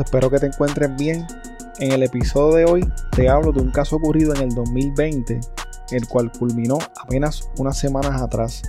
Espero 0.00 0.30
que 0.30 0.38
te 0.38 0.46
encuentres 0.46 0.94
bien. 0.96 1.26
En 1.78 1.92
el 1.92 2.02
episodio 2.02 2.56
de 2.56 2.64
hoy 2.64 2.92
te 3.12 3.28
hablo 3.28 3.52
de 3.52 3.60
un 3.60 3.70
caso 3.70 3.96
ocurrido 3.96 4.34
en 4.34 4.42
el 4.42 4.54
2020, 4.54 5.40
el 5.90 6.08
cual 6.08 6.32
culminó 6.32 6.78
apenas 7.00 7.48
unas 7.58 7.78
semanas 7.78 8.20
atrás. 8.20 8.62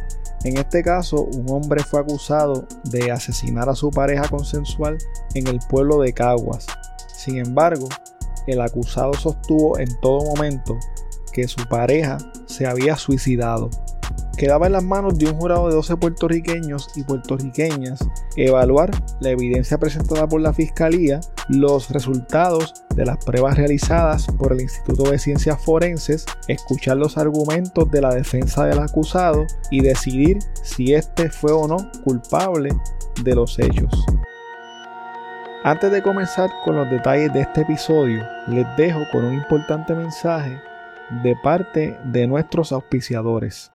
En 0.44 0.58
este 0.58 0.84
caso, 0.84 1.24
un 1.24 1.50
hombre 1.50 1.84
fue 1.84 2.02
acusado 2.02 2.68
de 2.84 3.12
asesinar 3.12 3.70
a 3.70 3.76
su 3.76 3.90
pareja 3.90 4.28
consensual 4.28 4.98
en 5.34 5.48
el 5.48 5.60
pueblo 5.70 6.00
de 6.02 6.14
Caguas. 6.14 6.68
Sin 7.08 7.38
embargo, 7.38 7.88
el 8.46 8.62
acusado 8.62 9.14
sostuvo 9.14 9.80
en 9.80 9.90
todo 10.02 10.24
momento 10.36 10.78
que 11.32 11.48
su 11.48 11.66
pareja 11.68 12.18
se 12.46 12.68
había 12.68 12.96
suicidado. 12.96 13.70
Quedaba 14.38 14.66
en 14.66 14.74
las 14.74 14.84
manos 14.84 15.18
de 15.18 15.30
un 15.30 15.38
jurado 15.38 15.70
de 15.70 15.76
12 15.76 15.96
puertorriqueños 15.96 16.90
y 16.96 17.04
puertorriqueñas 17.04 18.00
evaluar 18.36 18.92
la 19.22 19.30
evidencia 19.30 19.78
presentada 19.78 20.28
por 20.28 20.42
la 20.42 20.54
Fiscalía, 20.54 21.22
los 21.48 21.90
resultados 21.90 22.74
de 22.96 23.06
las 23.06 23.24
pruebas 23.24 23.58
realizadas 23.58 24.28
por 24.38 24.52
el 24.52 24.62
Instituto 24.62 25.10
de 25.10 25.20
Ciencias 25.20 25.64
Forenses, 25.64 26.26
escuchar 26.50 26.98
los 26.98 27.18
argumentos 27.18 27.90
de 27.92 28.02
la 28.02 28.14
defensa 28.14 28.66
del 28.66 28.80
acusado 28.80 29.46
y 29.72 29.82
decidir 29.82 30.40
si 30.64 30.94
éste 30.94 31.30
fue 31.30 31.54
o 31.54 31.68
no 31.68 31.78
culpable 32.04 32.76
de 33.24 33.36
los 33.36 33.58
hechos. 33.58 34.06
Antes 35.64 35.92
de 35.92 36.04
comenzar 36.04 36.52
con 36.66 36.76
los 36.76 36.90
detalles 36.90 37.32
de 37.34 37.42
este 37.42 37.62
episodio, 37.62 38.22
les 38.48 38.68
dejo 38.76 39.00
con 39.12 39.24
un 39.24 39.34
importante 39.34 39.96
mensaje 39.96 40.60
de 41.24 41.36
parte 41.42 41.98
de 42.04 42.28
nuestros 42.28 42.72
auspiciadores. 42.72 43.75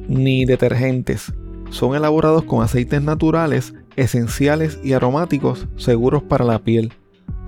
ni 0.11 0.45
detergentes. 0.45 1.33
Son 1.69 1.95
elaborados 1.95 2.43
con 2.43 2.63
aceites 2.63 3.01
naturales, 3.01 3.73
esenciales 3.95 4.79
y 4.83 4.93
aromáticos 4.93 5.67
seguros 5.77 6.21
para 6.23 6.43
la 6.43 6.59
piel. 6.59 6.93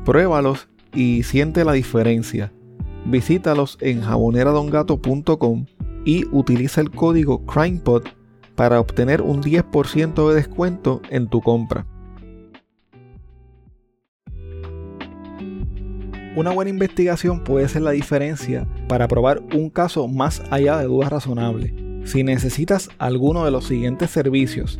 Pruébalos 0.05 0.69
y 0.93 1.23
siente 1.23 1.65
la 1.65 1.73
diferencia. 1.73 2.53
Visítalos 3.05 3.77
en 3.81 4.01
jaboneradongato.com 4.01 5.65
y 6.05 6.25
utiliza 6.31 6.79
el 6.81 6.89
código 6.89 7.45
CrimePod 7.45 8.03
para 8.55 8.79
obtener 8.79 9.21
un 9.21 9.41
10% 9.41 10.29
de 10.29 10.35
descuento 10.35 11.01
en 11.09 11.27
tu 11.27 11.41
compra. 11.41 11.85
Una 16.35 16.51
buena 16.51 16.71
investigación 16.71 17.43
puede 17.43 17.67
ser 17.67 17.83
la 17.83 17.91
diferencia 17.91 18.67
para 18.87 19.07
probar 19.07 19.41
un 19.53 19.69
caso 19.69 20.07
más 20.07 20.41
allá 20.49 20.77
de 20.77 20.85
dudas 20.85 21.11
razonables. 21.11 21.82
Si 22.05 22.23
necesitas 22.23 22.89
alguno 22.97 23.45
de 23.45 23.51
los 23.51 23.65
siguientes 23.65 24.11
servicios, 24.11 24.79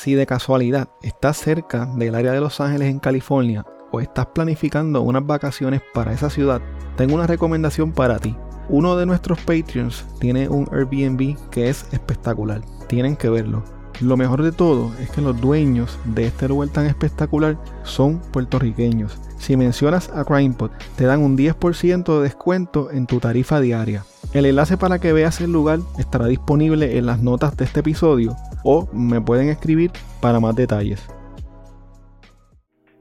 Si 0.03 0.15
de 0.15 0.27
casualidad 0.27 0.89
estás 1.03 1.37
cerca 1.37 1.87
del 1.87 2.17
área 2.17 2.33
de 2.33 2.41
Los 2.41 2.61
Ángeles 2.61 2.89
en 2.89 2.99
California 2.99 3.65
o 3.93 4.01
estás 4.01 4.27
planificando 4.27 5.01
unas 5.03 5.25
vacaciones 5.25 5.81
para 5.95 6.13
esa 6.13 6.29
ciudad, 6.29 6.61
tengo 6.97 7.15
una 7.15 7.29
recomendación 7.29 7.93
para 7.93 8.19
ti. 8.19 8.37
Uno 8.69 8.97
de 8.97 9.07
nuestros 9.07 9.39
Patreons 9.43 10.05
tiene 10.19 10.49
un 10.49 10.69
Airbnb 10.73 11.37
que 11.51 11.69
es 11.69 11.87
espectacular. 11.93 12.63
Tienen 12.93 13.17
que 13.17 13.31
verlo. 13.31 13.63
Lo 14.03 14.19
mejor 14.19 14.43
de 14.43 14.53
todo 14.53 14.93
es 15.01 15.09
que 15.09 15.23
los 15.23 15.41
dueños 15.41 15.99
de 16.05 16.27
este 16.27 16.47
lugar 16.47 16.69
tan 16.69 16.85
espectacular 16.85 17.57
son 17.85 18.19
puertorriqueños. 18.19 19.19
Si 19.39 19.57
mencionas 19.57 20.11
a 20.11 20.27
CrimePod, 20.27 20.73
te 20.95 21.07
dan 21.07 21.23
un 21.23 21.35
10% 21.35 22.19
de 22.19 22.23
descuento 22.23 22.91
en 22.91 23.07
tu 23.07 23.19
tarifa 23.19 23.61
diaria. 23.61 24.05
El 24.35 24.45
enlace 24.45 24.77
para 24.77 24.99
que 24.99 25.15
veas 25.15 25.41
el 25.41 25.53
lugar 25.53 25.79
estará 25.99 26.27
disponible 26.27 26.99
en 26.99 27.07
las 27.07 27.23
notas 27.23 27.57
de 27.57 27.65
este 27.65 27.81
episodio 27.81 28.37
o 28.63 28.87
me 28.93 29.23
pueden 29.23 29.49
escribir 29.49 29.91
para 30.21 30.39
más 30.39 30.55
detalles. 30.55 31.01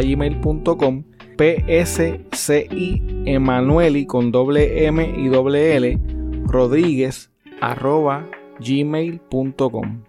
gmail.com 0.00 1.04
psci 1.36 3.02
emanueli 3.26 4.06
con 4.06 4.30
doble 4.30 4.86
m 4.86 5.14
y 5.16 5.28
doble 5.28 5.76
l 5.76 5.98
rodríguez 6.46 7.30
arroba 7.60 8.26
gmail.com 8.60 10.04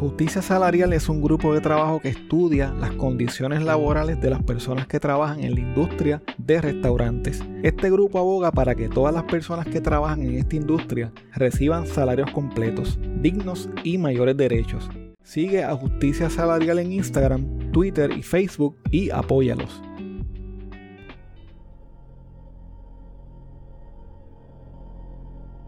Justicia 0.00 0.42
Salarial 0.42 0.92
es 0.92 1.08
un 1.08 1.20
grupo 1.20 1.52
de 1.52 1.60
trabajo 1.60 1.98
que 1.98 2.10
estudia 2.10 2.72
las 2.72 2.92
condiciones 2.92 3.64
laborales 3.64 4.20
de 4.20 4.30
las 4.30 4.44
personas 4.44 4.86
que 4.86 5.00
trabajan 5.00 5.42
en 5.42 5.54
la 5.54 5.60
industria 5.60 6.22
de 6.38 6.60
restaurantes. 6.60 7.42
Este 7.64 7.90
grupo 7.90 8.20
aboga 8.20 8.52
para 8.52 8.76
que 8.76 8.88
todas 8.88 9.12
las 9.12 9.24
personas 9.24 9.66
que 9.66 9.80
trabajan 9.80 10.22
en 10.22 10.36
esta 10.36 10.54
industria 10.54 11.10
reciban 11.34 11.88
salarios 11.88 12.30
completos, 12.30 12.96
dignos 13.20 13.68
y 13.82 13.98
mayores 13.98 14.36
derechos. 14.36 14.88
Sigue 15.28 15.62
a 15.62 15.76
Justicia 15.76 16.30
Salarial 16.30 16.78
en 16.78 16.90
Instagram, 16.90 17.70
Twitter 17.70 18.10
y 18.16 18.22
Facebook 18.22 18.78
y 18.90 19.10
apóyalos. 19.10 19.82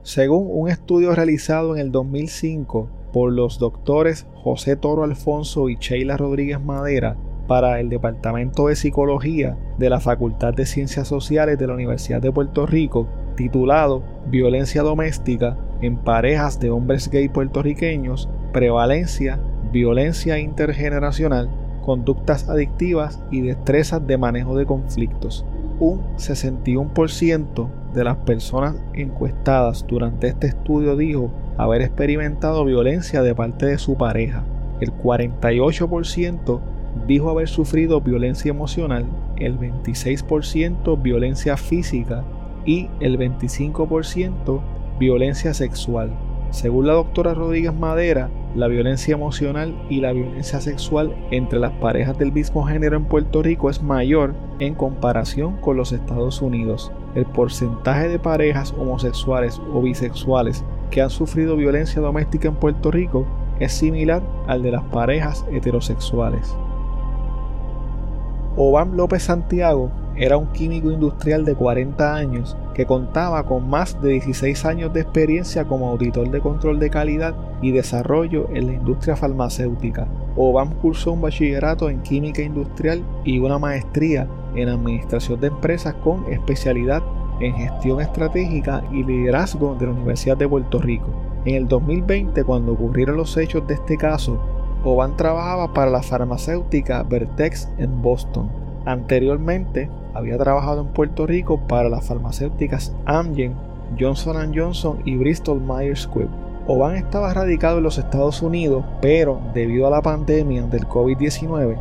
Según 0.00 0.48
un 0.50 0.70
estudio 0.70 1.14
realizado 1.14 1.76
en 1.76 1.82
el 1.82 1.92
2005, 1.92 2.88
por 3.12 3.32
los 3.32 3.58
doctores 3.58 4.26
José 4.34 4.76
Toro 4.76 5.04
Alfonso 5.04 5.68
y 5.68 5.76
Sheila 5.76 6.16
Rodríguez 6.16 6.58
Madera, 6.58 7.18
para 7.46 7.80
el 7.80 7.90
Departamento 7.90 8.68
de 8.68 8.76
Psicología 8.76 9.58
de 9.76 9.90
la 9.90 10.00
Facultad 10.00 10.54
de 10.54 10.64
Ciencias 10.64 11.06
Sociales 11.06 11.58
de 11.58 11.66
la 11.66 11.74
Universidad 11.74 12.22
de 12.22 12.32
Puerto 12.32 12.64
Rico, 12.64 13.08
titulado 13.36 14.02
Violencia 14.28 14.80
doméstica 14.80 15.58
en 15.82 15.98
parejas 15.98 16.58
de 16.60 16.70
hombres 16.70 17.10
gay 17.10 17.28
puertorriqueños, 17.28 18.26
prevalencia, 18.54 19.38
violencia 19.72 20.38
intergeneracional, 20.38 21.50
conductas 21.82 22.49
adictivas 22.49 23.22
y 23.31 23.40
destrezas 23.40 24.06
de 24.06 24.19
manejo 24.19 24.56
de 24.56 24.67
conflictos. 24.67 25.44
Un 25.78 26.02
61% 26.17 27.69
de 27.94 28.05
las 28.05 28.17
personas 28.19 28.76
encuestadas 28.93 29.84
durante 29.88 30.28
este 30.28 30.49
estudio 30.49 30.96
dijo 30.96 31.31
haber 31.56 31.82
experimentado 31.82 32.64
violencia 32.64 33.22
de 33.22 33.34
parte 33.34 33.67
de 33.67 33.78
su 33.78 33.96
pareja. 33.96 34.44
El 34.81 34.93
48% 34.93 36.61
dijo 37.06 37.31
haber 37.31 37.49
sufrido 37.49 38.00
violencia 38.00 38.50
emocional, 38.50 39.06
el 39.37 39.58
26% 39.58 41.00
violencia 41.00 41.56
física 41.56 42.25
y 42.64 42.88
el 43.00 43.19
25% 43.19 44.61
violencia 44.99 45.55
sexual. 45.55 46.11
Según 46.50 46.87
la 46.87 46.94
doctora 46.94 47.32
Rodríguez 47.32 47.75
Madera, 47.75 48.28
la 48.55 48.67
violencia 48.67 49.14
emocional 49.14 49.75
y 49.88 50.00
la 50.00 50.12
violencia 50.12 50.61
sexual 50.61 51.14
entre 51.31 51.61
las 51.61 51.73
parejas 51.73 52.19
del 52.19 52.32
mismo 52.32 52.64
género 52.64 52.97
en 52.97 53.05
Puerto 53.05 53.43
Rico 53.43 53.70
es 53.70 53.82
mayor 53.82 54.35
en 54.58 54.75
comparación 54.75 55.56
con 55.58 55.76
los 55.76 55.93
Estados 55.93 56.43
Unidos. 56.43 56.91
El 57.14 57.26
porcentaje 57.26 58.08
de 58.08 58.19
parejas 58.19 58.75
homosexuales 58.79 59.61
o 59.73 59.81
bisexuales 59.81 60.64
que 60.91 61.00
han 61.00 61.11
sufrido 61.11 61.56
violencia 61.56 62.02
doméstica 62.02 62.49
en 62.49 62.56
Puerto 62.56 62.91
Rico 62.91 63.25
es 63.61 63.73
similar 63.73 64.23
al 64.47 64.62
de 64.62 64.73
las 64.73 64.82
parejas 64.85 65.47
heterosexuales. 65.52 66.56
Obam 68.56 68.94
López 68.94 69.23
Santiago 69.23 69.93
era 70.20 70.37
un 70.37 70.49
químico 70.49 70.90
industrial 70.90 71.46
de 71.46 71.55
40 71.55 72.14
años 72.14 72.55
que 72.75 72.84
contaba 72.84 73.43
con 73.44 73.70
más 73.70 74.00
de 74.02 74.11
16 74.11 74.67
años 74.67 74.93
de 74.93 75.00
experiencia 75.00 75.64
como 75.64 75.88
auditor 75.88 76.31
de 76.31 76.43
control 76.43 76.78
de 76.78 76.90
calidad 76.90 77.34
y 77.62 77.72
desarrollo 77.72 78.46
en 78.52 78.67
la 78.67 78.75
industria 78.75 79.17
farmacéutica. 79.17 80.06
Obam 80.37 80.75
cursó 80.75 81.12
un 81.12 81.22
bachillerato 81.22 81.88
en 81.88 82.02
química 82.02 82.43
industrial 82.43 83.02
y 83.25 83.38
una 83.38 83.58
maestría 83.58 84.28
en 84.55 84.69
administración 84.69 85.40
de 85.40 85.46
empresas 85.46 85.94
con 86.05 86.31
especialidad 86.31 87.02
en 87.40 87.55
gestión 87.55 88.02
estratégica 88.02 88.84
y 88.93 89.02
liderazgo 89.02 89.75
de 89.76 89.87
la 89.87 89.93
Universidad 89.93 90.37
de 90.37 90.49
Puerto 90.49 90.81
Rico. 90.81 91.08
En 91.46 91.55
el 91.55 91.66
2020, 91.66 92.44
cuando 92.44 92.73
ocurrieron 92.73 93.16
los 93.16 93.38
hechos 93.38 93.66
de 93.66 93.73
este 93.73 93.96
caso, 93.96 94.38
Oban 94.84 95.16
trabajaba 95.16 95.73
para 95.73 95.90
la 95.90 96.02
farmacéutica 96.02 97.02
Vertex 97.05 97.70
en 97.78 98.02
Boston. 98.02 98.59
Anteriormente 98.84 99.90
había 100.14 100.38
trabajado 100.38 100.80
en 100.82 100.88
Puerto 100.88 101.26
Rico 101.26 101.60
para 101.68 101.88
las 101.88 102.06
farmacéuticas 102.06 102.94
Amgen, 103.04 103.54
Johnson 103.98 104.52
Johnson 104.54 105.00
y 105.04 105.16
Bristol 105.16 105.60
Myers 105.60 106.02
Squibb. 106.02 106.28
Oban 106.66 106.96
estaba 106.96 107.34
radicado 107.34 107.78
en 107.78 107.84
los 107.84 107.98
Estados 107.98 108.42
Unidos, 108.42 108.84
pero 109.00 109.40
debido 109.54 109.86
a 109.86 109.90
la 109.90 110.02
pandemia 110.02 110.66
del 110.66 110.86
COVID-19 110.86 111.76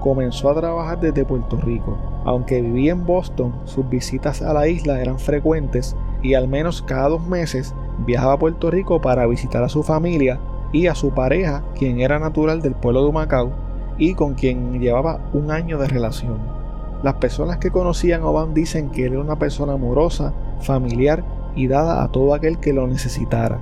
comenzó 0.00 0.50
a 0.50 0.54
trabajar 0.54 1.00
desde 1.00 1.24
Puerto 1.24 1.56
Rico. 1.56 1.96
Aunque 2.24 2.60
vivía 2.60 2.92
en 2.92 3.06
Boston, 3.06 3.54
sus 3.64 3.88
visitas 3.88 4.42
a 4.42 4.52
la 4.52 4.66
isla 4.66 5.00
eran 5.00 5.18
frecuentes 5.18 5.96
y 6.22 6.34
al 6.34 6.48
menos 6.48 6.82
cada 6.82 7.08
dos 7.08 7.26
meses 7.26 7.74
viajaba 8.04 8.34
a 8.34 8.38
Puerto 8.38 8.70
Rico 8.70 9.00
para 9.00 9.26
visitar 9.26 9.62
a 9.62 9.68
su 9.68 9.82
familia 9.82 10.40
y 10.72 10.86
a 10.86 10.94
su 10.94 11.10
pareja, 11.10 11.62
quien 11.78 12.00
era 12.00 12.18
natural 12.18 12.62
del 12.62 12.74
pueblo 12.74 13.02
de 13.02 13.08
Humacao 13.08 13.52
y 14.02 14.14
con 14.14 14.34
quien 14.34 14.80
llevaba 14.80 15.20
un 15.32 15.52
año 15.52 15.78
de 15.78 15.86
relación. 15.86 16.38
Las 17.04 17.14
personas 17.14 17.58
que 17.58 17.70
conocían 17.70 18.22
a 18.22 18.26
Obama 18.26 18.52
dicen 18.52 18.90
que 18.90 19.04
era 19.04 19.20
una 19.20 19.38
persona 19.38 19.74
amorosa, 19.74 20.32
familiar 20.58 21.22
y 21.54 21.68
dada 21.68 22.02
a 22.02 22.08
todo 22.08 22.34
aquel 22.34 22.58
que 22.58 22.72
lo 22.72 22.88
necesitara. 22.88 23.60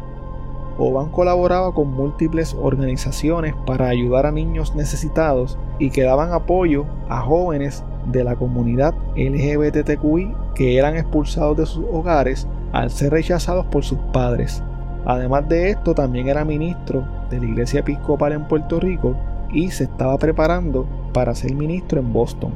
Oban 0.78 1.10
colaboraba 1.10 1.75
con 1.75 1.92
múltiples 1.92 2.56
organizaciones 2.58 3.54
para 3.66 3.88
ayudar 3.88 4.25
a 4.25 4.32
niños 4.32 4.75
necesitados 4.75 5.58
y 5.78 5.90
que 5.90 6.04
daban 6.04 6.32
apoyo 6.32 6.87
a 7.10 7.20
jóvenes 7.20 7.84
de 8.10 8.25
la 8.25 8.34
comunidad 8.34 8.94
LGBTQI 9.16 10.34
que 10.54 10.78
eran 10.78 10.96
expulsados 10.96 11.58
de 11.58 11.66
sus 11.66 11.84
hogares 11.92 12.48
al 12.72 12.88
ser 12.90 13.12
rechazados 13.12 13.66
por 13.66 13.84
sus 13.84 13.98
padres. 14.10 14.62
Además 15.04 15.46
de 15.50 15.69
esto, 15.69 15.94
también 15.94 16.28
era 16.28 16.46
ministro 16.46 17.04
de 17.28 17.40
la 17.40 17.44
Iglesia 17.44 17.81
Episcopal 17.81 18.32
en 18.32 18.48
Puerto 18.48 18.81
Rico 18.81 19.14
y 19.52 19.70
se 19.70 19.85
estaba 19.85 20.17
preparando 20.19 20.87
para 21.12 21.35
ser 21.35 21.55
ministro 21.55 22.00
en 22.00 22.12
Boston. 22.12 22.52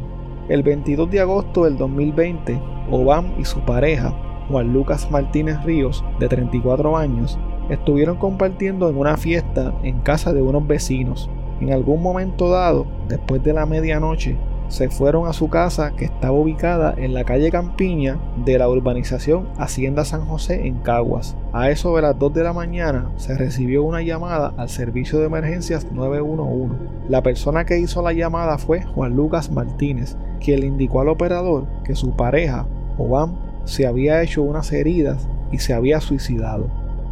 El 0.49 0.63
22 0.63 1.11
de 1.11 1.21
agosto 1.21 1.65
del 1.65 1.77
2020, 1.77 2.61
Obama 2.91 3.35
y 3.39 3.45
su 3.45 3.61
pareja, 3.61 4.15
Juan 4.49 4.73
Lucas 4.73 5.11
Martínez 5.11 5.63
Ríos, 5.65 6.05
de 6.19 6.29
34 6.29 6.97
años, 6.97 7.39
estuvieron 7.71 8.17
compartiendo 8.17 8.91
en 8.91 8.99
una 8.99 9.17
fiesta 9.17 9.75
en 9.83 10.01
casa 10.01 10.33
de 10.33 10.43
unos 10.43 10.67
vecinos. 10.67 11.31
En 11.61 11.73
algún 11.73 12.03
momento 12.03 12.51
dado, 12.51 12.87
después 13.09 13.43
de 13.43 13.55
la 13.55 13.65
medianoche, 13.65 14.37
se 14.69 14.89
fueron 14.89 15.27
a 15.27 15.33
su 15.33 15.49
casa 15.49 15.93
que 15.97 16.07
estaba 16.07 16.33
ubicada 16.33 16.95
en 16.97 17.15
la 17.15 17.25
calle 17.25 17.51
Campiña 17.51 18.19
de 18.45 18.59
la 18.59 18.69
urbanización 18.69 19.49
Hacienda 19.59 20.05
San 20.05 20.25
José 20.27 20.67
en 20.67 20.79
Caguas. 20.79 21.37
A 21.53 21.71
eso 21.71 21.95
de 21.97 22.03
las 22.03 22.19
2 22.19 22.35
de 22.35 22.43
la 22.43 22.53
mañana 22.53 23.11
se 23.17 23.37
recibió 23.37 23.83
una 23.85 24.03
llamada 24.03 24.53
al 24.57 24.69
servicio 24.69 25.19
de 25.19 25.27
emergencias 25.27 25.87
911. 25.93 26.75
La 27.09 27.23
persona 27.23 27.65
que 27.65 27.79
hizo 27.79 28.03
la 28.03 28.13
llamada 28.13 28.59
fue 28.59 28.83
Juan 28.83 29.15
Lucas 29.15 29.51
Martínez, 29.51 30.17
quien 30.41 30.61
le 30.61 30.67
indicó 30.67 31.01
al 31.01 31.09
operador 31.09 31.67
que 31.85 31.95
su 31.95 32.17
pareja, 32.17 32.67
Obam, 32.99 33.37
se 33.65 33.87
había 33.87 34.23
hecho 34.23 34.43
unas 34.43 34.73
heridas 34.73 35.29
y 35.53 35.59
se 35.59 35.75
había 35.75 36.01
suicidado. 36.01 36.69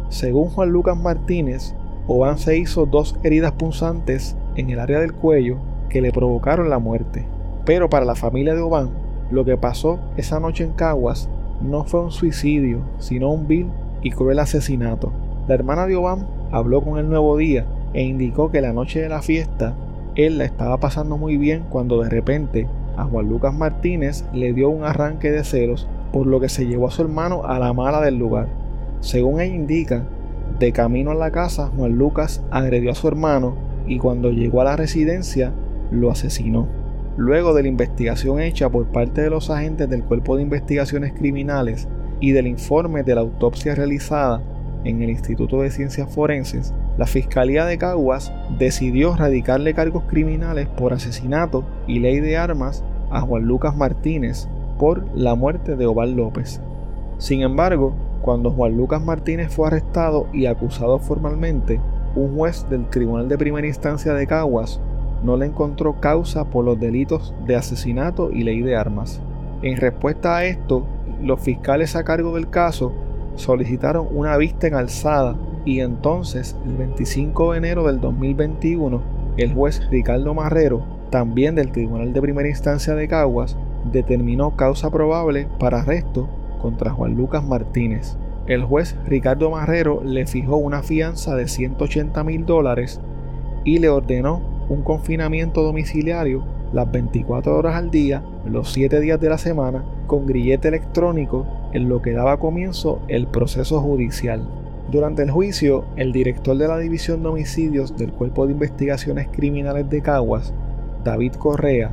Según 0.09 0.49
Juan 0.49 0.69
Lucas 0.69 0.97
Martínez, 0.97 1.75
Obam 2.07 2.37
se 2.37 2.57
hizo 2.57 2.85
dos 2.85 3.15
heridas 3.23 3.53
punzantes 3.53 4.35
en 4.55 4.69
el 4.69 4.79
área 4.79 4.99
del 4.99 5.13
cuello 5.13 5.57
que 5.89 6.01
le 6.01 6.11
provocaron 6.11 6.69
la 6.69 6.79
muerte. 6.79 7.25
Pero 7.65 7.89
para 7.89 8.05
la 8.05 8.15
familia 8.15 8.55
de 8.55 8.61
Obán, 8.61 8.89
lo 9.31 9.45
que 9.45 9.57
pasó 9.57 9.99
esa 10.17 10.39
noche 10.39 10.63
en 10.63 10.73
Caguas 10.73 11.29
no 11.61 11.85
fue 11.85 12.01
un 12.01 12.11
suicidio, 12.11 12.81
sino 12.99 13.31
un 13.31 13.47
vil 13.47 13.67
y 14.01 14.11
cruel 14.11 14.39
asesinato. 14.39 15.11
La 15.47 15.55
hermana 15.55 15.87
de 15.87 15.95
Obán 15.95 16.27
habló 16.51 16.81
con 16.81 16.99
el 16.99 17.09
nuevo 17.09 17.37
día 17.37 17.65
e 17.93 18.03
indicó 18.03 18.51
que 18.51 18.61
la 18.61 18.73
noche 18.73 19.01
de 19.01 19.09
la 19.09 19.21
fiesta 19.21 19.75
él 20.15 20.37
la 20.37 20.45
estaba 20.45 20.77
pasando 20.79 21.17
muy 21.17 21.37
bien 21.37 21.63
cuando 21.69 22.01
de 22.03 22.09
repente 22.09 22.67
a 22.97 23.05
Juan 23.05 23.27
Lucas 23.27 23.53
Martínez 23.53 24.25
le 24.33 24.53
dio 24.53 24.69
un 24.69 24.83
arranque 24.83 25.31
de 25.31 25.43
celos 25.43 25.87
por 26.11 26.27
lo 26.27 26.39
que 26.39 26.49
se 26.49 26.67
llevó 26.67 26.87
a 26.87 26.91
su 26.91 27.01
hermano 27.01 27.45
a 27.45 27.57
la 27.57 27.73
mala 27.73 27.99
del 28.01 28.19
lugar. 28.19 28.47
Según 28.99 29.41
ella 29.41 29.55
indica, 29.55 30.03
de 30.59 30.71
camino 30.71 31.11
a 31.11 31.15
la 31.15 31.31
casa 31.31 31.71
Juan 31.75 31.97
Lucas 31.97 32.43
agredió 32.51 32.91
a 32.91 32.95
su 32.95 33.07
hermano 33.07 33.55
y 33.87 33.97
cuando 33.97 34.29
llegó 34.29 34.61
a 34.61 34.65
la 34.65 34.75
residencia 34.75 35.51
lo 35.89 36.11
asesinó. 36.11 36.82
Luego 37.15 37.53
de 37.53 37.61
la 37.61 37.67
investigación 37.67 38.39
hecha 38.39 38.69
por 38.69 38.87
parte 38.87 39.21
de 39.21 39.29
los 39.29 39.51
agentes 39.51 39.87
del 39.87 40.03
Cuerpo 40.03 40.35
de 40.35 40.41
Investigaciones 40.41 41.13
Criminales 41.13 41.87
y 42.19 42.31
del 42.31 42.47
informe 42.47 43.03
de 43.03 43.13
la 43.13 43.21
autopsia 43.21 43.75
realizada 43.75 44.41
en 44.83 45.01
el 45.03 45.11
Instituto 45.11 45.61
de 45.61 45.69
Ciencias 45.69 46.13
Forenses, 46.13 46.73
la 46.97 47.05
Fiscalía 47.05 47.65
de 47.65 47.77
Caguas 47.77 48.33
decidió 48.57 49.15
radicarle 49.15 49.73
cargos 49.75 50.03
criminales 50.05 50.67
por 50.67 50.91
asesinato 50.93 51.65
y 51.87 51.99
ley 51.99 52.19
de 52.19 52.37
armas 52.37 52.83
a 53.11 53.21
Juan 53.21 53.43
Lucas 53.43 53.75
Martínez 53.75 54.47
por 54.79 55.05
la 55.15 55.35
muerte 55.35 55.75
de 55.75 55.85
Oval 55.85 56.13
López. 56.15 56.61
Sin 57.19 57.41
embargo, 57.41 57.93
cuando 58.21 58.49
Juan 58.49 58.75
Lucas 58.75 59.03
Martínez 59.03 59.53
fue 59.53 59.67
arrestado 59.67 60.27
y 60.33 60.47
acusado 60.47 60.97
formalmente, 60.97 61.79
un 62.15 62.35
juez 62.35 62.65
del 62.69 62.89
Tribunal 62.89 63.29
de 63.29 63.37
Primera 63.37 63.67
Instancia 63.67 64.13
de 64.13 64.27
Caguas 64.27 64.81
no 65.23 65.37
le 65.37 65.45
encontró 65.45 65.99
causa 65.99 66.45
por 66.45 66.65
los 66.65 66.79
delitos 66.79 67.33
de 67.45 67.55
asesinato 67.55 68.31
y 68.31 68.43
ley 68.43 68.61
de 68.61 68.75
armas. 68.75 69.21
En 69.61 69.77
respuesta 69.77 70.37
a 70.37 70.45
esto, 70.45 70.85
los 71.21 71.39
fiscales 71.39 71.95
a 71.95 72.03
cargo 72.03 72.35
del 72.35 72.49
caso 72.49 72.91
solicitaron 73.35 74.07
una 74.11 74.37
vista 74.37 74.67
en 74.67 74.75
alzada 74.75 75.35
y 75.65 75.79
entonces, 75.79 76.57
el 76.65 76.75
25 76.75 77.53
de 77.53 77.57
enero 77.57 77.87
del 77.87 78.01
2021, 78.01 79.01
el 79.37 79.53
juez 79.53 79.81
Ricardo 79.89 80.33
Marrero, 80.33 80.83
también 81.09 81.55
del 81.55 81.71
Tribunal 81.71 82.11
de 82.11 82.21
Primera 82.21 82.49
Instancia 82.49 82.95
de 82.95 83.07
Caguas, 83.07 83.57
determinó 83.91 84.55
causa 84.55 84.91
probable 84.91 85.47
para 85.59 85.81
arresto 85.81 86.27
contra 86.61 86.91
Juan 86.91 87.15
Lucas 87.15 87.43
Martínez. 87.43 88.17
El 88.45 88.63
juez 88.63 88.97
Ricardo 89.05 89.49
Marrero 89.51 90.03
le 90.03 90.27
fijó 90.27 90.57
una 90.57 90.83
fianza 90.83 91.35
de 91.35 91.47
180 91.47 92.23
mil 92.25 92.45
dólares 92.45 92.99
y 93.63 93.79
le 93.79 93.89
ordenó 93.89 94.41
un 94.73 94.81
confinamiento 94.81 95.61
domiciliario 95.61 96.43
las 96.73 96.91
24 96.91 97.55
horas 97.55 97.75
al 97.75 97.91
día, 97.91 98.23
los 98.45 98.73
7 98.73 98.99
días 98.99 99.21
de 99.21 99.29
la 99.29 99.37
semana, 99.37 99.83
con 100.07 100.25
grillete 100.25 100.67
electrónico 100.67 101.45
en 101.73 101.87
lo 101.87 102.01
que 102.01 102.13
daba 102.13 102.39
comienzo 102.39 102.99
el 103.07 103.27
proceso 103.27 103.79
judicial. 103.79 104.41
Durante 104.91 105.21
el 105.21 105.29
juicio, 105.29 105.85
el 105.95 106.11
director 106.11 106.57
de 106.57 106.67
la 106.67 106.79
División 106.79 107.21
de 107.21 107.29
Homicidios 107.29 107.95
del 107.95 108.11
Cuerpo 108.11 108.47
de 108.47 108.53
Investigaciones 108.53 109.27
Criminales 109.31 109.87
de 109.89 110.01
Caguas 110.01 110.53
David 111.03 111.33
Correa, 111.33 111.91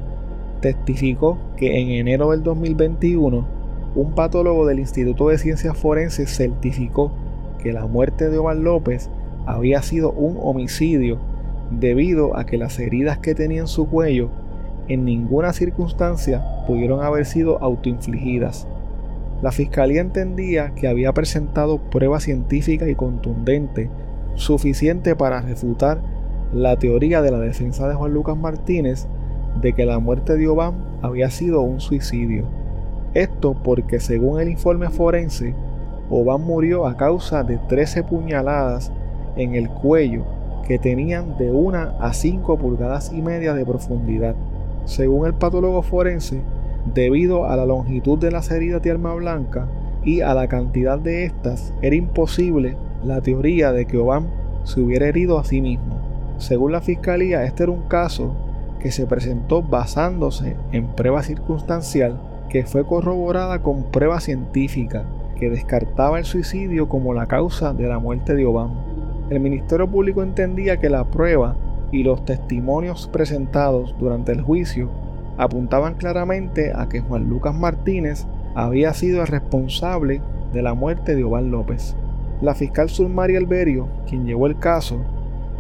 testificó 0.63 1.39
que 1.57 1.81
en 1.81 1.91
enero 1.91 2.31
del 2.31 2.43
2021 2.43 3.47
un 3.95 4.13
patólogo 4.13 4.67
del 4.67 4.79
Instituto 4.79 5.29
de 5.29 5.39
Ciencias 5.39 5.77
Forenses 5.77 6.35
certificó 6.35 7.13
que 7.63 7.73
la 7.73 7.87
muerte 7.87 8.31
de 8.31 8.39
Oval 8.39 8.63
López 8.63 9.11
había 9.47 9.83
sido 9.83 10.13
un 10.13 10.39
homicidio 10.41 11.19
debido 11.71 12.37
a 12.37 12.45
que 12.45 12.59
las 12.59 12.79
heridas 12.79 13.19
que 13.19 13.35
tenía 13.35 13.61
en 13.61 13.69
su 13.69 13.89
cuello 13.89 14.31
en 14.89 15.05
ninguna 15.05 15.53
circunstancia 15.53 16.45
pudieron 16.67 17.03
haber 17.03 17.25
sido 17.25 17.63
autoinfligidas. 17.63 18.67
La 19.41 19.53
fiscalía 19.53 20.01
entendía 20.01 20.73
que 20.75 20.89
había 20.89 21.13
presentado 21.13 21.79
prueba 21.79 22.21
científica 22.21 22.89
y 22.89 22.95
contundente 22.95 23.89
suficiente 24.35 25.15
para 25.15 25.41
refutar 25.41 26.01
la 26.53 26.77
teoría 26.77 27.23
de 27.23 27.31
la 27.31 27.39
defensa 27.39 27.89
de 27.89 27.95
Juan 27.95 28.13
Lucas 28.13 28.37
Martínez 28.37 29.07
de 29.61 29.73
que 29.73 29.87
la 29.87 29.99
muerte 29.99 30.37
de 30.37 30.49
Obama 30.49 30.79
había 31.03 31.31
sido 31.31 31.63
un 31.63 31.81
suicidio. 31.81 32.45
Esto 33.15 33.55
porque 33.63 34.01
según 34.01 34.41
el 34.41 34.49
informe 34.49 34.91
forense, 34.91 35.55
Obama 36.11 36.45
murió 36.45 36.87
a 36.87 36.97
causa 36.97 37.45
de 37.45 37.59
13 37.59 38.03
puñaladas 38.05 38.91
en 39.37 39.55
el 39.55 39.69
cuello 39.69 40.25
que 40.67 40.79
tenían 40.79 41.37
de 41.39 41.51
1 41.51 41.79
a 41.99 42.13
5 42.13 42.57
pulgadas 42.59 43.13
y 43.13 43.23
media 43.23 43.55
de 43.55 43.65
profundidad. 43.65 44.35
Según 44.85 45.27
el 45.27 45.35
patólogo 45.35 45.83
forense, 45.83 46.41
debido 46.95 47.47
a 47.47 47.57
la 47.57 47.67
longitud 47.67 48.19
de 48.19 48.31
las 48.31 48.51
heridas 48.51 48.83
de 48.83 48.95
blanca 48.95 49.69
y 50.05 50.21
a 50.21 50.35
la 50.35 50.49
cantidad 50.49 50.99
de 50.99 51.25
estas, 51.25 51.75
era 51.83 51.97
imposible 51.97 52.77
la 53.05 53.21
teoría 53.21 53.73
de 53.73 53.87
que 53.87 53.99
Obama 53.99 54.29
se 54.65 54.81
hubiera 54.81 55.07
herido 55.07 55.39
a 55.39 55.45
sí 55.45 55.61
mismo. 55.61 56.01
Según 56.39 56.73
la 56.73 56.81
fiscalía, 56.81 57.45
este 57.45 57.65
era 57.65 57.73
un 57.73 57.83
caso 57.83 58.35
que 58.81 58.91
se 58.91 59.07
presentó 59.07 59.63
basándose 59.63 60.57
en 60.73 60.87
prueba 60.89 61.23
circunstancial 61.23 62.19
que 62.49 62.65
fue 62.65 62.85
corroborada 62.85 63.63
con 63.63 63.85
prueba 63.85 64.21
científica 64.21 65.05
que 65.39 65.51
descartaba 65.51 66.19
el 66.19 66.25
suicidio 66.25 66.89
como 66.89 67.15
la 67.15 67.27
causa 67.27 67.73
de 67.73 67.87
la 67.87 67.99
muerte 67.99 68.35
de 68.35 68.45
Obama. 68.45 68.90
El 69.31 69.39
Ministerio 69.39 69.89
Público 69.89 70.25
entendía 70.25 70.79
que 70.79 70.91
la 70.91 71.05
prueba 71.05 71.57
y 71.93 72.03
los 72.03 72.25
testimonios 72.25 73.09
presentados 73.13 73.95
durante 73.97 74.33
el 74.33 74.43
juicio 74.43 74.91
apuntaban 75.39 75.95
claramente 75.95 76.73
a 76.75 76.89
que 76.89 77.01
Juan 77.01 77.29
Lucas 77.29 77.55
Martínez 77.55 78.27
había 78.57 78.93
sido 78.93 79.23
el 79.23 79.29
responsable 79.29 80.21
de 80.53 80.63
la 80.63 80.75
muerte 80.75 81.15
de 81.15 81.23
Obal 81.23 81.49
López. 81.49 81.97
La 82.43 82.57
fiscal 82.57 82.91
Sulmari 82.91 83.37
Alberio, 83.37 83.89
quien 84.09 84.27
llevó 84.27 84.49
el 84.49 84.59
caso, 84.59 85.01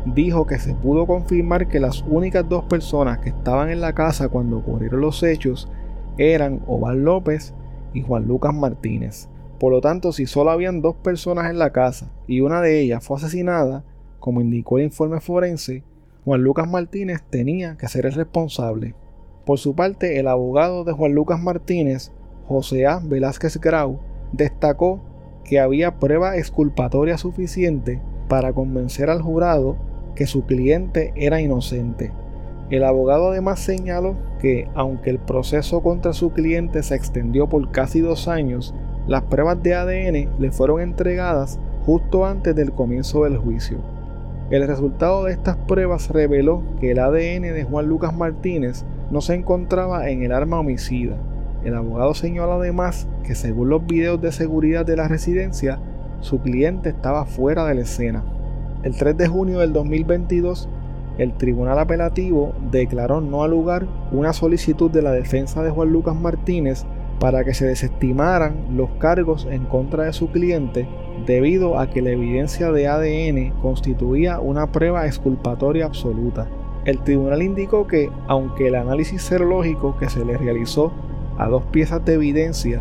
dijo 0.04 0.46
que 0.48 0.58
se 0.58 0.74
pudo 0.74 1.06
confirmar 1.06 1.68
que 1.68 1.78
las 1.78 2.04
únicas 2.08 2.48
dos 2.48 2.64
personas 2.64 3.18
que 3.18 3.28
estaban 3.28 3.70
en 3.70 3.80
la 3.80 3.92
casa 3.92 4.28
cuando 4.28 4.58
ocurrieron 4.58 5.00
los 5.00 5.22
hechos 5.22 5.70
eran 6.18 6.60
Oval 6.66 7.04
López 7.04 7.54
y 7.94 8.02
Juan 8.02 8.26
Lucas 8.26 8.52
Martínez. 8.52 9.29
Por 9.60 9.72
lo 9.72 9.82
tanto, 9.82 10.12
si 10.12 10.24
solo 10.24 10.50
habían 10.50 10.80
dos 10.80 10.96
personas 10.96 11.50
en 11.50 11.58
la 11.58 11.70
casa 11.70 12.10
y 12.26 12.40
una 12.40 12.62
de 12.62 12.80
ellas 12.80 13.04
fue 13.04 13.18
asesinada, 13.18 13.84
como 14.18 14.40
indicó 14.40 14.78
el 14.78 14.84
informe 14.84 15.20
forense, 15.20 15.84
Juan 16.24 16.42
Lucas 16.42 16.66
Martínez 16.66 17.22
tenía 17.28 17.76
que 17.76 17.86
ser 17.86 18.06
el 18.06 18.14
responsable. 18.14 18.94
Por 19.44 19.58
su 19.58 19.74
parte, 19.74 20.18
el 20.18 20.28
abogado 20.28 20.84
de 20.84 20.92
Juan 20.92 21.12
Lucas 21.12 21.42
Martínez, 21.42 22.10
José 22.48 22.86
A. 22.86 23.00
Velázquez 23.04 23.60
Grau, 23.60 24.00
destacó 24.32 25.02
que 25.44 25.60
había 25.60 25.98
prueba 25.98 26.38
exculpatoria 26.38 27.18
suficiente 27.18 28.00
para 28.28 28.54
convencer 28.54 29.10
al 29.10 29.20
jurado 29.20 29.76
que 30.14 30.26
su 30.26 30.46
cliente 30.46 31.12
era 31.16 31.42
inocente. 31.42 32.12
El 32.70 32.82
abogado 32.82 33.32
además 33.32 33.60
señaló 33.60 34.16
que, 34.40 34.68
aunque 34.74 35.10
el 35.10 35.18
proceso 35.18 35.82
contra 35.82 36.14
su 36.14 36.32
cliente 36.32 36.82
se 36.82 36.94
extendió 36.94 37.46
por 37.48 37.70
casi 37.72 38.00
dos 38.00 38.26
años, 38.26 38.74
las 39.07 39.23
pruebas 39.23 39.62
de 39.62 39.75
ADN 39.75 40.28
le 40.38 40.52
fueron 40.52 40.80
entregadas 40.80 41.59
justo 41.85 42.26
antes 42.26 42.54
del 42.54 42.73
comienzo 42.73 43.25
del 43.25 43.38
juicio. 43.38 43.78
El 44.50 44.66
resultado 44.66 45.25
de 45.25 45.33
estas 45.33 45.57
pruebas 45.57 46.09
reveló 46.11 46.62
que 46.80 46.90
el 46.90 46.99
ADN 46.99 47.42
de 47.54 47.66
Juan 47.69 47.87
Lucas 47.87 48.14
Martínez 48.14 48.85
no 49.11 49.21
se 49.21 49.35
encontraba 49.35 50.09
en 50.11 50.23
el 50.23 50.33
arma 50.33 50.61
homicida. 50.61 51.16
El 51.64 51.75
abogado 51.75 52.14
señaló 52.14 52.54
además 52.54 53.07
que 53.25 53.35
según 53.35 53.69
los 53.69 53.87
videos 53.87 54.21
de 54.21 54.33
seguridad 54.33 54.85
de 54.85 54.97
la 54.97 55.09
residencia, 55.09 55.78
su 56.21 56.40
cliente 56.40 56.88
estaba 56.88 57.26
fuera 57.26 57.64
de 57.66 57.75
la 57.75 57.83
escena. 57.83 58.25
El 58.83 58.97
3 58.97 59.16
de 59.16 59.28
junio 59.28 59.59
del 59.59 59.73
2022, 59.73 60.69
el 61.19 61.33
Tribunal 61.35 61.78
Apelativo 61.78 62.54
declaró 62.71 63.21
no 63.21 63.42
al 63.42 63.50
lugar 63.50 63.87
una 64.11 64.33
solicitud 64.33 64.90
de 64.90 65.02
la 65.02 65.12
defensa 65.12 65.62
de 65.62 65.71
Juan 65.71 65.92
Lucas 65.92 66.16
Martínez 66.16 66.87
para 67.20 67.44
que 67.44 67.54
se 67.54 67.66
desestimaran 67.66 68.76
los 68.76 68.90
cargos 68.98 69.46
en 69.48 69.66
contra 69.66 70.04
de 70.04 70.12
su 70.12 70.30
cliente 70.30 70.88
debido 71.26 71.78
a 71.78 71.88
que 71.90 72.02
la 72.02 72.10
evidencia 72.10 72.72
de 72.72 72.88
ADN 72.88 73.60
constituía 73.60 74.40
una 74.40 74.72
prueba 74.72 75.06
exculpatoria 75.06 75.84
absoluta. 75.84 76.48
El 76.86 76.98
tribunal 77.00 77.42
indicó 77.42 77.86
que, 77.86 78.10
aunque 78.26 78.68
el 78.68 78.74
análisis 78.74 79.22
serológico 79.22 79.96
que 79.98 80.08
se 80.08 80.24
le 80.24 80.38
realizó 80.38 80.92
a 81.38 81.46
dos 81.48 81.64
piezas 81.66 82.02
de 82.06 82.14
evidencia 82.14 82.80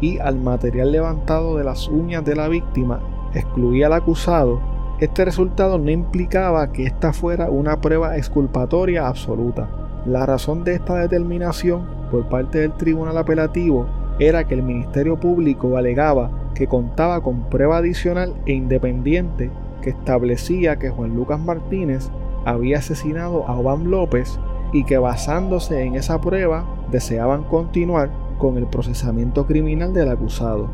y 0.00 0.18
al 0.18 0.38
material 0.38 0.92
levantado 0.92 1.56
de 1.56 1.64
las 1.64 1.88
uñas 1.88 2.22
de 2.24 2.36
la 2.36 2.48
víctima 2.48 3.00
excluía 3.34 3.86
al 3.86 3.94
acusado, 3.94 4.60
este 5.00 5.24
resultado 5.24 5.78
no 5.78 5.90
implicaba 5.90 6.70
que 6.72 6.84
esta 6.84 7.14
fuera 7.14 7.48
una 7.48 7.80
prueba 7.80 8.18
exculpatoria 8.18 9.08
absoluta. 9.08 9.79
La 10.06 10.24
razón 10.24 10.64
de 10.64 10.74
esta 10.74 10.96
determinación 10.96 11.86
por 12.10 12.28
parte 12.28 12.58
del 12.60 12.72
tribunal 12.72 13.18
apelativo 13.18 13.86
era 14.18 14.44
que 14.44 14.54
el 14.54 14.62
Ministerio 14.62 15.18
Público 15.18 15.76
alegaba 15.76 16.30
que 16.54 16.66
contaba 16.66 17.22
con 17.22 17.48
prueba 17.48 17.78
adicional 17.78 18.34
e 18.46 18.52
independiente 18.52 19.50
que 19.82 19.90
establecía 19.90 20.78
que 20.78 20.90
Juan 20.90 21.14
Lucas 21.14 21.40
Martínez 21.40 22.10
había 22.44 22.78
asesinado 22.78 23.46
a 23.46 23.58
Obam 23.58 23.84
López 23.84 24.38
y 24.72 24.84
que 24.84 24.98
basándose 24.98 25.82
en 25.82 25.96
esa 25.96 26.20
prueba 26.20 26.64
deseaban 26.90 27.44
continuar 27.44 28.10
con 28.38 28.56
el 28.56 28.66
procesamiento 28.66 29.46
criminal 29.46 29.92
del 29.92 30.08
acusado. 30.08 30.68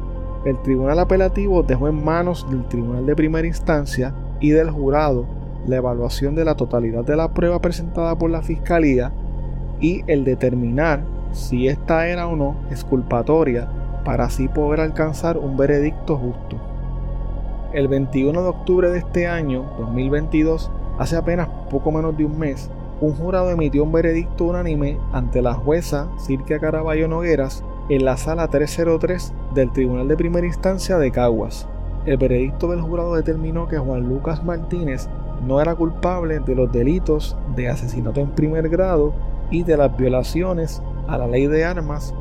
El 0.45 0.61
tribunal 0.63 0.99
apelativo 1.01 1.63
dejó 1.63 1.89
en 1.89 2.05
manos 2.05 2.49
del 2.49 2.65
tribunal 2.69 3.07
de 3.07 3.17
primera 3.17 3.47
instancia 3.47 4.15
y 4.39 4.51
del 4.51 4.71
jurado 4.71 5.27
la 5.67 5.77
evaluación 5.77 6.35
de 6.35 6.45
la 6.45 6.55
totalidad 6.55 7.05
de 7.05 7.17
la 7.17 7.33
prueba 7.33 7.61
presentada 7.61 8.17
por 8.17 8.31
la 8.31 8.43
fiscalía 8.43 9.13
y 9.81 10.03
el 10.07 10.25
determinar 10.25 11.03
si 11.33 11.69
esta 11.69 12.09
era 12.09 12.29
o 12.29 12.37
no 12.37 12.57
exculpatoria 12.71 13.69
para 14.05 14.25
así 14.25 14.49
poder 14.49 14.81
alcanzar 14.81 15.37
un 15.37 15.57
veredicto 15.57 16.17
justo. 16.17 16.57
El 17.73 17.89
21 17.89 18.41
de 18.41 18.49
octubre 18.49 18.91
de 18.91 18.99
este 18.99 19.27
año, 19.27 19.65
2022, 19.79 20.71
hace 20.99 21.17
apenas 21.17 21.49
poco 21.69 21.91
menos 21.91 22.17
de 22.17 22.25
un 22.25 22.39
mes, 22.39 22.71
un 23.01 23.13
jurado 23.13 23.51
emitió 23.51 23.83
un 23.83 23.93
veredicto 23.93 24.45
unánime 24.45 24.99
ante 25.13 25.43
la 25.43 25.53
jueza 25.53 26.09
Cirque 26.19 26.59
Caraballo 26.59 27.09
Nogueras 27.09 27.63
en 27.91 28.05
la 28.05 28.17
sala 28.17 28.49
303 28.49 29.35
del 29.55 29.71
Tribunal 29.73 30.09
de 30.09 30.17
Primera 30.17 30.47
Instancia 30.47 30.97
de 30.97 31.11
Caguas. 31.11 31.69
El 32.07 32.17
veredicto 32.17 32.69
del 32.71 32.81
jurado 32.81 33.15
determinó 33.15 33.69
que 33.69 33.77
Juan 33.77 34.09
Lucas 34.09 34.43
Martínez 34.45 35.09
no 35.45 35.61
era 35.61 35.75
culpable 35.75 36.41
de 36.41 36.55
los 36.55 36.71
delitos 36.73 37.37
de 37.55 37.69
asesinato 37.69 38.21
en 38.21 38.31
primer 38.31 38.69
grado 38.69 39.13
y 39.51 39.63
de 39.63 39.77
las 39.77 39.97
violaciones 39.97 40.83
a 41.09 41.19
la 41.19 41.27
ley 41.27 41.47
de 41.47 41.65
armas 41.65 42.15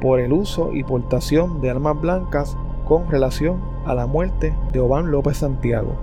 por 0.00 0.20
el 0.20 0.32
uso 0.32 0.72
y 0.72 0.84
portación 0.84 1.60
de 1.60 1.70
armas 1.70 2.00
blancas 2.00 2.56
con 2.86 3.10
relación 3.10 3.60
a 3.86 3.94
la 3.94 4.06
muerte 4.06 4.54
de 4.72 4.80
Obán 4.80 5.10
López 5.10 5.38
Santiago. 5.38 5.94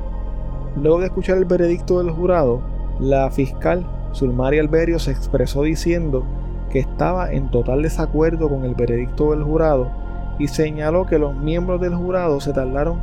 Luego 0.76 1.00
de 1.00 1.08
escuchar 1.08 1.38
el 1.38 1.46
veredicto 1.46 2.00
del 2.00 2.12
jurado, 2.12 2.62
la 3.00 3.30
fiscal 3.32 3.86
Sulmari 4.12 4.60
Alberio 4.60 5.00
se 5.00 5.12
expresó 5.12 5.64
diciendo 5.64 6.24
que 6.70 6.80
estaba 6.80 7.32
en 7.32 7.50
total 7.50 7.82
desacuerdo 7.82 8.50
con 8.50 8.64
el 8.64 8.76
veredicto 8.76 9.32
del 9.32 9.44
jurado 9.44 9.92
y 10.38 10.48
señaló 10.48 11.06
que 11.06 11.20
los 11.20 11.36
miembros 11.36 11.82
del 11.82 11.96
jurado 11.96 12.40
se 12.40 12.54
tardaron 12.54 13.02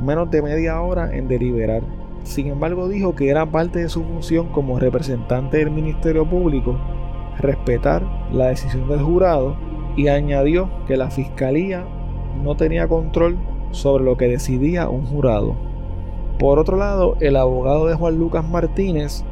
menos 0.00 0.30
de 0.30 0.42
media 0.42 0.80
hora 0.80 1.14
en 1.14 1.26
deliberar. 1.26 1.82
Sin 2.26 2.48
embargo, 2.48 2.88
dijo 2.88 3.14
que 3.14 3.28
era 3.30 3.46
parte 3.46 3.78
de 3.78 3.88
su 3.88 4.02
función 4.02 4.48
como 4.48 4.80
representante 4.80 5.58
del 5.58 5.70
Ministerio 5.70 6.28
Público 6.28 6.76
respetar 7.38 8.02
la 8.32 8.48
decisión 8.48 8.88
del 8.88 9.00
jurado 9.00 9.56
y 9.96 10.08
añadió 10.08 10.68
que 10.88 10.96
la 10.96 11.08
fiscalía 11.08 11.86
no 12.42 12.56
tenía 12.56 12.88
control 12.88 13.38
sobre 13.70 14.02
lo 14.02 14.16
que 14.16 14.26
decidía 14.26 14.88
un 14.88 15.06
jurado. 15.06 15.54
Por 16.40 16.58
otro 16.58 16.76
lado, 16.76 17.16
el 17.20 17.36
abogado 17.36 17.86
de 17.86 17.94
Juan 17.94 18.18
Lucas 18.18 18.46
Martínez 18.46 19.22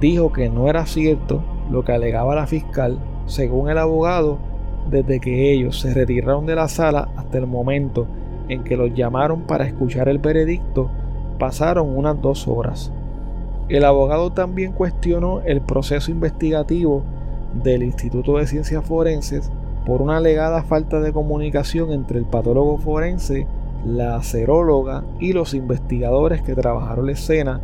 dijo 0.00 0.32
que 0.32 0.48
no 0.48 0.68
era 0.68 0.84
cierto 0.84 1.44
lo 1.70 1.84
que 1.84 1.92
alegaba 1.92 2.34
la 2.34 2.48
fiscal. 2.48 2.98
Según 3.26 3.70
el 3.70 3.78
abogado, 3.78 4.38
desde 4.90 5.20
que 5.20 5.52
ellos 5.52 5.78
se 5.78 5.94
retiraron 5.94 6.44
de 6.44 6.56
la 6.56 6.66
sala 6.66 7.08
hasta 7.16 7.38
el 7.38 7.46
momento 7.46 8.08
en 8.48 8.64
que 8.64 8.76
los 8.76 8.92
llamaron 8.92 9.42
para 9.42 9.64
escuchar 9.64 10.08
el 10.08 10.18
veredicto, 10.18 10.90
pasaron 11.42 11.98
unas 11.98 12.22
dos 12.22 12.46
horas. 12.46 12.92
El 13.68 13.84
abogado 13.84 14.30
también 14.30 14.70
cuestionó 14.70 15.40
el 15.40 15.60
proceso 15.60 16.12
investigativo 16.12 17.02
del 17.64 17.82
Instituto 17.82 18.38
de 18.38 18.46
Ciencias 18.46 18.84
Forenses 18.84 19.50
por 19.84 20.02
una 20.02 20.18
alegada 20.18 20.62
falta 20.62 21.00
de 21.00 21.12
comunicación 21.12 21.90
entre 21.90 22.20
el 22.20 22.26
patólogo 22.26 22.78
forense, 22.78 23.48
la 23.84 24.22
seróloga 24.22 25.02
y 25.18 25.32
los 25.32 25.52
investigadores 25.52 26.42
que 26.42 26.54
trabajaron 26.54 27.06
la 27.06 27.12
escena 27.12 27.60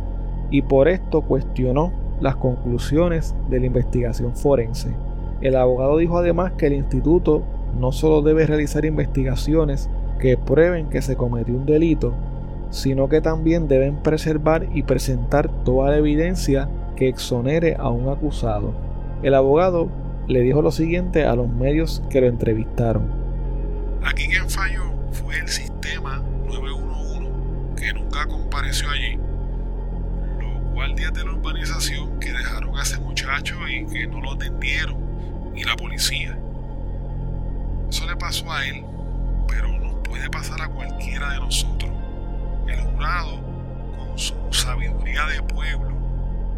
y 0.51 0.61
por 0.63 0.89
esto 0.89 1.21
cuestionó 1.21 1.93
las 2.19 2.35
conclusiones 2.35 3.33
de 3.49 3.61
la 3.61 3.67
investigación 3.67 4.35
forense. 4.35 4.89
El 5.39 5.55
abogado 5.55 5.95
dijo 5.95 6.17
además 6.17 6.51
que 6.57 6.67
el 6.67 6.73
instituto 6.73 7.43
no 7.79 7.93
solo 7.93 8.23
debe 8.23 8.45
realizar 8.45 8.83
investigaciones 8.83 9.89
que 10.19 10.35
prueben 10.35 10.89
que 10.89 11.01
se 11.01 11.15
cometió 11.15 11.55
un 11.55 11.65
delito, 11.65 12.13
sino 12.69 13.09
que 13.09 13.21
también 13.21 13.67
deben 13.67 13.97
preservar 13.97 14.67
y 14.73 14.83
presentar 14.83 15.49
toda 15.63 15.91
la 15.91 15.97
evidencia 15.97 16.69
que 16.95 17.07
exonere 17.07 17.75
a 17.77 17.89
un 17.89 18.09
acusado. 18.09 18.73
El 19.23 19.33
abogado 19.33 19.89
le 20.27 20.41
dijo 20.41 20.61
lo 20.61 20.71
siguiente 20.71 21.25
a 21.25 21.35
los 21.35 21.49
medios 21.49 22.03
que 22.09 22.21
lo 22.21 22.27
entrevistaron. 22.27 23.03
Aquí 24.05 24.27
quien 24.27 24.49
falló 24.49 24.83
fue 25.11 25.37
el 25.39 25.47
sistema 25.47 26.21
911, 26.45 27.31
que 27.75 27.93
nunca 27.93 28.27
compareció 28.27 28.89
allí. 28.89 29.17
Los 30.39 30.73
guardias 30.73 31.13
de 31.13 31.23
la 31.23 31.31
urbanización 31.31 32.19
que 32.19 32.31
dejaron 32.31 32.77
a 32.77 32.83
ese 32.83 32.99
muchacho 32.99 33.55
y 33.67 33.85
que 33.87 34.07
no 34.07 34.21
lo 34.21 34.33
atendieron, 34.33 34.97
y 35.55 35.63
la 35.63 35.75
policía. 35.75 36.37
Eso 37.89 38.05
le 38.05 38.15
pasó 38.15 38.51
a 38.51 38.65
él, 38.67 38.85
pero 39.47 39.67
nos 39.79 39.95
puede 40.07 40.29
pasar 40.29 40.61
a 40.61 40.69
cualquiera 40.69 41.33
de 41.33 41.39
nosotros. 41.39 41.98
El 42.69 42.79
jurado, 42.81 43.39
con 43.97 44.17
su 44.17 44.35
sabiduría 44.51 45.25
de 45.25 45.41
pueblo, 45.41 45.89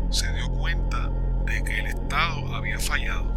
se 0.09 0.31
dio 0.33 0.49
cuenta 0.49 1.09
de 1.45 1.63
que 1.63 1.79
el 1.79 1.87
Estado 1.87 2.53
había 2.53 2.77
fallado. 2.79 3.31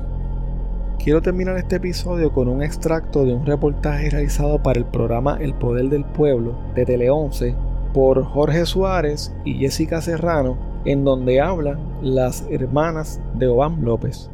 Quiero 0.98 1.22
terminar 1.22 1.56
este 1.56 1.76
episodio 1.76 2.32
con 2.32 2.48
un 2.48 2.62
extracto 2.62 3.24
de 3.24 3.34
un 3.34 3.46
reportaje 3.46 4.10
realizado 4.10 4.62
para 4.62 4.78
el 4.78 4.86
programa 4.86 5.36
El 5.40 5.54
Poder 5.54 5.88
del 5.88 6.04
Pueblo 6.04 6.56
de 6.74 6.84
Tele 6.84 7.10
11 7.10 7.54
por 7.92 8.24
Jorge 8.24 8.66
Suárez 8.66 9.32
y 9.44 9.54
Jessica 9.54 10.00
Serrano, 10.00 10.56
en 10.84 11.04
donde 11.04 11.40
hablan 11.40 11.78
las 12.02 12.44
hermanas 12.50 13.20
de 13.34 13.46
Obam 13.46 13.82
López. 13.82 14.30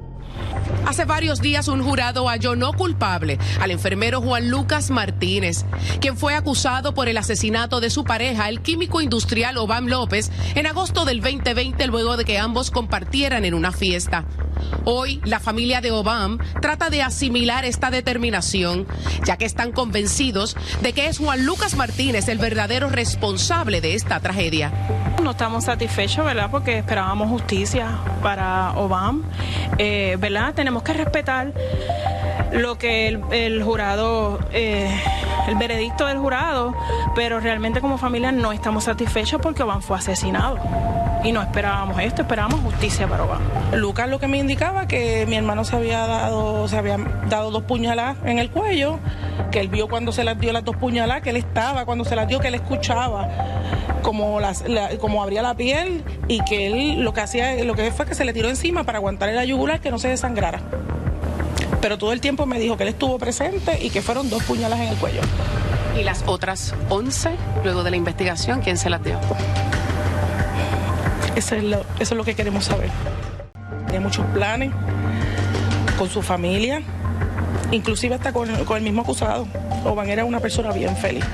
Hace 0.90 1.04
varios 1.04 1.40
días 1.40 1.68
un 1.68 1.84
jurado 1.84 2.26
halló 2.26 2.56
no 2.56 2.72
culpable 2.72 3.38
al 3.60 3.70
enfermero 3.70 4.20
Juan 4.20 4.50
Lucas 4.50 4.90
Martínez, 4.90 5.64
quien 6.00 6.16
fue 6.16 6.34
acusado 6.34 6.94
por 6.94 7.08
el 7.08 7.16
asesinato 7.16 7.80
de 7.80 7.90
su 7.90 8.02
pareja, 8.02 8.48
el 8.48 8.60
químico 8.60 9.00
industrial 9.00 9.56
Obam 9.56 9.86
López, 9.86 10.32
en 10.56 10.66
agosto 10.66 11.04
del 11.04 11.20
2020 11.20 11.86
luego 11.86 12.16
de 12.16 12.24
que 12.24 12.40
ambos 12.40 12.72
compartieran 12.72 13.44
en 13.44 13.54
una 13.54 13.70
fiesta. 13.70 14.24
Hoy, 14.84 15.20
la 15.24 15.40
familia 15.40 15.80
de 15.80 15.92
Obam 15.92 16.38
trata 16.60 16.90
de 16.90 17.02
asimilar 17.02 17.64
esta 17.64 17.90
determinación, 17.90 18.86
ya 19.24 19.36
que 19.36 19.44
están 19.44 19.72
convencidos 19.72 20.56
de 20.82 20.92
que 20.92 21.06
es 21.06 21.18
Juan 21.18 21.44
Lucas 21.44 21.76
Martínez 21.76 22.28
el 22.28 22.38
verdadero 22.38 22.88
responsable 22.88 23.80
de 23.80 23.94
esta 23.94 24.20
tragedia. 24.20 24.72
No 25.22 25.32
estamos 25.32 25.64
satisfechos, 25.64 26.24
¿verdad? 26.24 26.50
Porque 26.50 26.78
esperábamos 26.78 27.28
justicia 27.28 27.98
para 28.22 28.72
Obam, 28.72 29.22
eh, 29.76 30.16
¿verdad? 30.18 30.54
Tenemos 30.54 30.79
que 30.82 30.92
respetar 30.92 31.52
lo 32.52 32.78
que 32.78 33.08
el, 33.08 33.62
jurado, 33.62 34.38
eh, 34.52 34.90
el 35.48 35.56
veredicto 35.56 36.06
del 36.06 36.18
jurado, 36.18 36.74
pero 37.14 37.40
realmente 37.40 37.80
como 37.80 37.98
familia 37.98 38.32
no 38.32 38.52
estamos 38.52 38.84
satisfechos 38.84 39.40
porque 39.40 39.62
Obam 39.62 39.82
fue 39.82 39.96
asesinado 39.96 40.58
y 41.22 41.32
no 41.32 41.42
esperábamos 41.42 41.98
esto, 42.00 42.22
esperábamos 42.22 42.60
justicia 42.60 43.06
para 43.06 43.24
Obama. 43.24 43.44
Lucas 43.74 44.08
lo 44.08 44.18
que 44.18 44.26
me 44.26 44.38
indicaba 44.38 44.86
que 44.86 45.26
mi 45.26 45.36
hermano 45.36 45.64
se 45.64 45.76
había 45.76 46.06
dado, 46.06 46.66
se 46.66 46.76
había 46.76 46.96
dado 47.28 47.50
dos 47.50 47.62
puñaladas 47.64 48.16
en 48.24 48.38
el 48.38 48.50
cuello, 48.50 48.98
que 49.50 49.60
él 49.60 49.68
vio 49.68 49.88
cuando 49.88 50.12
se 50.12 50.24
las 50.24 50.38
dio 50.38 50.52
las 50.52 50.64
dos 50.64 50.76
puñaladas, 50.76 51.22
que 51.22 51.30
él 51.30 51.36
estaba 51.36 51.84
cuando 51.84 52.04
se 52.04 52.16
las 52.16 52.26
dio, 52.26 52.40
que 52.40 52.48
él 52.48 52.54
escuchaba 52.54 53.28
como 54.02 54.40
las, 54.40 54.64
como 55.00 55.22
abría 55.22 55.42
la 55.42 55.54
piel 55.54 56.02
y 56.28 56.42
que 56.44 56.66
él 56.66 57.02
lo 57.02 57.12
que 57.12 57.20
hacía, 57.20 57.62
lo 57.64 57.74
que 57.74 57.90
fue 57.92 58.06
que 58.06 58.14
se 58.14 58.24
le 58.24 58.32
tiró 58.32 58.48
encima 58.48 58.84
para 58.84 58.98
aguantarle 58.98 59.34
la 59.34 59.44
yugular 59.44 59.80
que 59.80 59.90
no 59.90 59.98
se 59.98 60.08
desangrara. 60.08 60.60
Pero 61.80 61.98
todo 61.98 62.12
el 62.12 62.20
tiempo 62.20 62.46
me 62.46 62.58
dijo 62.58 62.76
que 62.76 62.82
él 62.82 62.90
estuvo 62.90 63.18
presente 63.18 63.78
y 63.82 63.90
que 63.90 64.02
fueron 64.02 64.28
dos 64.28 64.42
puñaladas 64.44 64.84
en 64.84 64.88
el 64.88 64.96
cuello. 64.96 65.20
¿Y 65.98 66.04
las 66.04 66.22
otras 66.26 66.74
11, 66.88 67.30
luego 67.64 67.82
de 67.82 67.90
la 67.90 67.96
investigación, 67.96 68.60
quién 68.60 68.76
se 68.76 68.90
las 68.90 69.02
dio? 69.02 69.18
Eso 71.36 71.54
es 71.54 71.64
lo, 71.64 71.80
eso 71.80 71.86
es 72.00 72.12
lo 72.12 72.24
que 72.24 72.34
queremos 72.34 72.66
saber. 72.66 72.90
Tiene 73.88 74.04
muchos 74.04 74.26
planes 74.26 74.72
con 75.98 76.08
su 76.08 76.22
familia, 76.22 76.82
inclusive 77.72 78.14
hasta 78.14 78.32
con, 78.32 78.50
el 78.50 78.82
mismo 78.82 79.02
acusado. 79.02 79.46
Oban 79.84 80.08
era 80.10 80.24
una 80.24 80.40
persona 80.40 80.70
bien 80.72 80.96
feliz. 80.96 81.24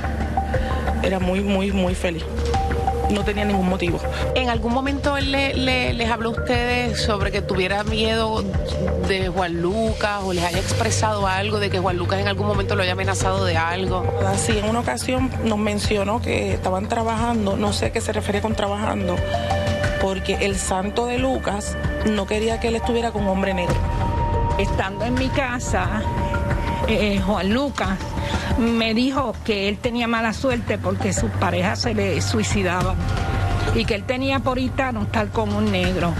Era 1.02 1.18
muy, 1.18 1.40
muy, 1.40 1.72
muy 1.72 1.94
feliz 1.94 2.24
no 3.10 3.24
tenía 3.24 3.44
ningún 3.44 3.68
motivo. 3.68 3.98
¿En 4.34 4.48
algún 4.48 4.72
momento 4.72 5.16
él 5.16 5.32
le, 5.32 5.92
les 5.92 6.10
habló 6.10 6.30
a 6.30 6.32
ustedes 6.32 7.00
sobre 7.00 7.30
que 7.30 7.42
tuviera 7.42 7.84
miedo 7.84 8.42
de 9.08 9.28
Juan 9.28 9.60
Lucas 9.60 10.20
o 10.24 10.32
les 10.32 10.44
haya 10.44 10.58
expresado 10.58 11.26
algo 11.26 11.58
de 11.58 11.70
que 11.70 11.78
Juan 11.78 11.96
Lucas 11.96 12.20
en 12.20 12.28
algún 12.28 12.46
momento 12.46 12.74
lo 12.74 12.82
haya 12.82 12.92
amenazado 12.92 13.44
de 13.44 13.56
algo? 13.56 14.04
Sí, 14.36 14.58
en 14.58 14.68
una 14.68 14.80
ocasión 14.80 15.30
nos 15.44 15.58
mencionó 15.58 16.20
que 16.20 16.54
estaban 16.54 16.88
trabajando, 16.88 17.56
no 17.56 17.72
sé 17.72 17.92
qué 17.92 18.00
se 18.00 18.12
refería 18.12 18.42
con 18.42 18.54
trabajando, 18.54 19.16
porque 20.00 20.34
el 20.46 20.56
santo 20.56 21.06
de 21.06 21.18
Lucas 21.18 21.76
no 22.06 22.26
quería 22.26 22.60
que 22.60 22.68
él 22.68 22.76
estuviera 22.76 23.12
con 23.12 23.22
un 23.22 23.28
hombre 23.28 23.54
negro. 23.54 23.76
Estando 24.58 25.04
en 25.04 25.14
mi 25.14 25.28
casa, 25.28 26.02
eh, 26.88 27.20
Juan 27.24 27.52
Lucas 27.52 27.98
me 28.58 28.94
dijo 28.94 29.34
que 29.44 29.68
él 29.68 29.78
tenía 29.78 30.08
mala 30.08 30.32
suerte 30.32 30.78
porque 30.78 31.12
sus 31.12 31.30
parejas 31.32 31.80
se 31.80 31.94
le 31.94 32.20
suicidaban 32.22 32.96
y 33.74 33.84
que 33.84 33.94
él 33.94 34.04
tenía 34.04 34.40
por 34.40 34.58
no 34.58 35.02
estar 35.02 35.28
con 35.28 35.52
un 35.52 35.70
negro 35.70 36.12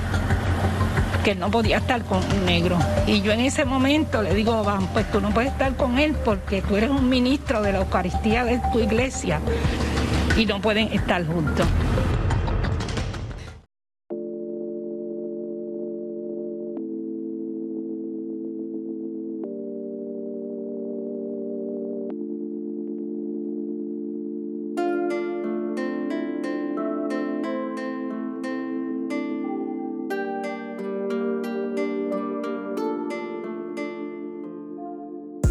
que 1.25 1.35
no 1.35 1.51
podía 1.51 1.79
estar 1.79 2.05
con 2.05 2.18
un 2.18 2.46
negro. 2.46 2.79
Y 3.07 3.20
yo 3.20 3.33
en 3.33 3.40
ese 3.40 3.64
momento 3.64 4.22
le 4.22 4.33
digo, 4.33 4.64
pues 4.92 5.11
tú 5.11 5.20
no 5.20 5.31
puedes 5.31 5.51
estar 5.51 5.75
con 5.75 5.99
él 5.99 6.14
porque 6.25 6.62
tú 6.62 6.77
eres 6.77 6.90
un 6.90 7.09
ministro 7.09 7.62
de 7.62 7.72
la 7.72 7.79
Eucaristía 7.79 8.44
de 8.44 8.61
tu 8.72 8.79
iglesia 8.79 9.40
y 10.37 10.46
no 10.46 10.61
pueden 10.61 10.92
estar 10.92 11.27
juntos. 11.27 11.66